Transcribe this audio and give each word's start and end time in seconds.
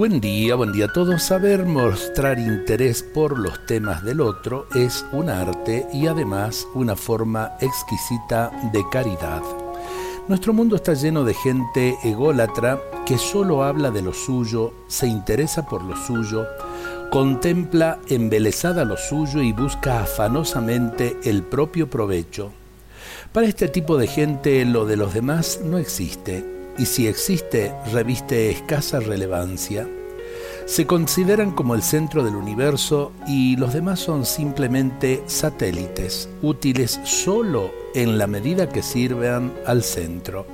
Buen 0.00 0.18
día, 0.18 0.54
buen 0.54 0.72
día 0.72 0.86
a 0.86 0.92
todos. 0.94 1.24
Saber 1.24 1.66
mostrar 1.66 2.38
interés 2.38 3.02
por 3.02 3.38
los 3.38 3.66
temas 3.66 4.02
del 4.02 4.22
otro 4.22 4.66
es 4.74 5.04
un 5.12 5.28
arte 5.28 5.86
y 5.92 6.06
además 6.06 6.66
una 6.72 6.96
forma 6.96 7.52
exquisita 7.60 8.50
de 8.72 8.82
caridad. 8.90 9.42
Nuestro 10.26 10.54
mundo 10.54 10.76
está 10.76 10.94
lleno 10.94 11.22
de 11.22 11.34
gente 11.34 11.98
ególatra 12.02 12.80
que 13.04 13.18
solo 13.18 13.62
habla 13.62 13.90
de 13.90 14.00
lo 14.00 14.14
suyo, 14.14 14.72
se 14.88 15.06
interesa 15.06 15.66
por 15.66 15.84
lo 15.84 15.94
suyo, 15.94 16.46
contempla 17.10 17.98
embelesada 18.08 18.86
lo 18.86 18.96
suyo 18.96 19.42
y 19.42 19.52
busca 19.52 20.00
afanosamente 20.00 21.18
el 21.24 21.42
propio 21.42 21.90
provecho. 21.90 22.52
Para 23.34 23.46
este 23.46 23.68
tipo 23.68 23.98
de 23.98 24.06
gente 24.06 24.64
lo 24.64 24.86
de 24.86 24.96
los 24.96 25.12
demás 25.12 25.60
no 25.62 25.76
existe 25.76 26.59
y 26.78 26.86
si 26.86 27.06
existe 27.06 27.74
reviste 27.92 28.50
escasa 28.50 29.00
relevancia, 29.00 29.86
se 30.66 30.86
consideran 30.86 31.50
como 31.50 31.74
el 31.74 31.82
centro 31.82 32.22
del 32.22 32.36
universo 32.36 33.12
y 33.26 33.56
los 33.56 33.72
demás 33.72 33.98
son 33.98 34.24
simplemente 34.24 35.22
satélites, 35.26 36.28
útiles 36.42 37.00
solo 37.04 37.72
en 37.94 38.18
la 38.18 38.28
medida 38.28 38.68
que 38.68 38.82
sirvan 38.82 39.52
al 39.66 39.82
centro. 39.82 40.46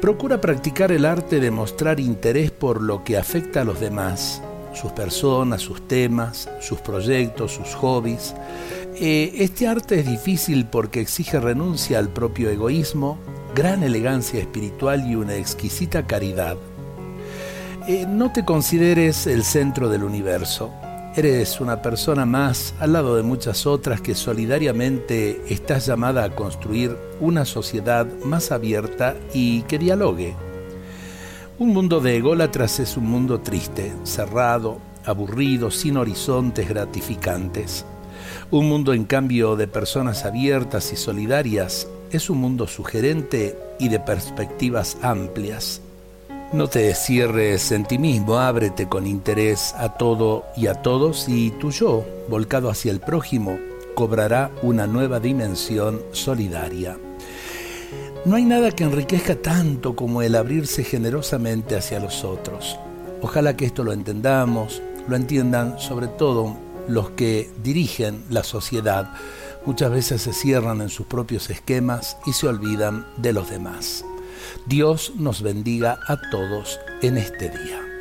Procura 0.00 0.40
practicar 0.40 0.92
el 0.92 1.04
arte 1.04 1.40
de 1.40 1.50
mostrar 1.50 2.00
interés 2.00 2.52
por 2.52 2.80
lo 2.80 3.02
que 3.02 3.16
afecta 3.16 3.62
a 3.62 3.64
los 3.64 3.80
demás, 3.80 4.40
sus 4.72 4.92
personas, 4.92 5.62
sus 5.62 5.86
temas, 5.86 6.48
sus 6.60 6.80
proyectos, 6.80 7.52
sus 7.52 7.74
hobbies. 7.74 8.34
Eh, 8.94 9.32
este 9.38 9.66
arte 9.66 10.00
es 10.00 10.06
difícil 10.06 10.66
porque 10.66 11.00
exige 11.00 11.40
renuncia 11.40 11.98
al 11.98 12.08
propio 12.08 12.50
egoísmo 12.50 13.18
gran 13.54 13.82
elegancia 13.82 14.40
espiritual 14.40 15.06
y 15.06 15.14
una 15.14 15.36
exquisita 15.36 16.06
caridad. 16.06 16.56
Eh, 17.86 18.06
no 18.08 18.32
te 18.32 18.44
consideres 18.44 19.26
el 19.26 19.44
centro 19.44 19.88
del 19.88 20.04
universo. 20.04 20.72
Eres 21.14 21.60
una 21.60 21.82
persona 21.82 22.24
más 22.24 22.74
al 22.80 22.94
lado 22.94 23.16
de 23.16 23.22
muchas 23.22 23.66
otras 23.66 24.00
que 24.00 24.14
solidariamente 24.14 25.42
estás 25.48 25.84
llamada 25.84 26.24
a 26.24 26.34
construir 26.34 26.96
una 27.20 27.44
sociedad 27.44 28.06
más 28.24 28.50
abierta 28.52 29.16
y 29.34 29.62
que 29.62 29.78
dialogue. 29.78 30.34
Un 31.58 31.74
mundo 31.74 32.00
de 32.00 32.16
ególatras 32.16 32.80
es 32.80 32.96
un 32.96 33.04
mundo 33.04 33.40
triste, 33.40 33.92
cerrado, 34.04 34.78
aburrido, 35.04 35.70
sin 35.70 35.98
horizontes 35.98 36.66
gratificantes. 36.66 37.84
Un 38.50 38.68
mundo 38.70 38.94
en 38.94 39.04
cambio 39.04 39.56
de 39.56 39.68
personas 39.68 40.24
abiertas 40.24 40.92
y 40.92 40.96
solidarias 40.96 41.86
es 42.16 42.30
un 42.30 42.38
mundo 42.38 42.66
sugerente 42.66 43.56
y 43.78 43.88
de 43.88 44.00
perspectivas 44.00 44.96
amplias. 45.02 45.80
No 46.52 46.68
te 46.68 46.94
cierres 46.94 47.72
en 47.72 47.84
ti 47.84 47.98
mismo, 47.98 48.38
ábrete 48.38 48.88
con 48.88 49.06
interés 49.06 49.74
a 49.78 49.94
todo 49.94 50.44
y 50.56 50.66
a 50.66 50.74
todos 50.74 51.26
y 51.28 51.50
tu 51.52 51.70
yo, 51.70 52.04
volcado 52.28 52.68
hacia 52.68 52.92
el 52.92 53.00
prójimo, 53.00 53.58
cobrará 53.94 54.50
una 54.62 54.86
nueva 54.86 55.18
dimensión 55.18 56.02
solidaria. 56.12 56.98
No 58.24 58.36
hay 58.36 58.44
nada 58.44 58.70
que 58.70 58.84
enriquezca 58.84 59.34
tanto 59.34 59.96
como 59.96 60.22
el 60.22 60.34
abrirse 60.34 60.84
generosamente 60.84 61.74
hacia 61.74 62.00
los 62.00 62.22
otros. 62.22 62.78
Ojalá 63.22 63.56
que 63.56 63.64
esto 63.64 63.82
lo 63.82 63.92
entendamos, 63.92 64.82
lo 65.08 65.16
entiendan 65.16 65.78
sobre 65.78 66.06
todo 66.06 66.56
los 66.86 67.10
que 67.10 67.50
dirigen 67.62 68.22
la 68.30 68.44
sociedad, 68.44 69.14
muchas 69.66 69.90
veces 69.90 70.22
se 70.22 70.32
cierran 70.32 70.80
en 70.80 70.88
sus 70.88 71.06
propios 71.06 71.50
esquemas 71.50 72.16
y 72.26 72.32
se 72.32 72.48
olvidan 72.48 73.06
de 73.16 73.32
los 73.32 73.50
demás. 73.50 74.04
Dios 74.66 75.12
nos 75.16 75.42
bendiga 75.42 75.98
a 76.08 76.16
todos 76.30 76.80
en 77.02 77.16
este 77.16 77.48
día. 77.48 77.91